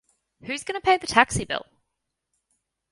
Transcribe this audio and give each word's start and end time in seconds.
Who's 0.45 0.63
going 0.63 0.81
to 0.81 0.83
pay 0.83 0.97
the 0.97 1.05
taxi 1.05 1.45
bill? 1.45 1.63